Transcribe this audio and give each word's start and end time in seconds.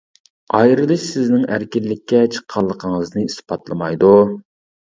ئايرىلىش 0.59 1.03
سىزنىڭ 1.09 1.43
ئەركىنلىككە 1.57 2.23
چىققانلىقىڭىزنى 2.37 3.27
ئىسپاتلىمايدۇ. 3.29 4.13